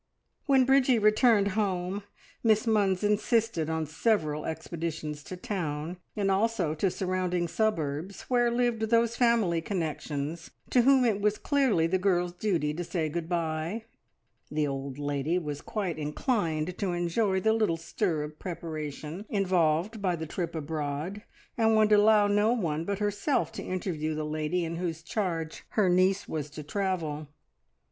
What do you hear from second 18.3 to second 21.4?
preparation involved by the trip abroad,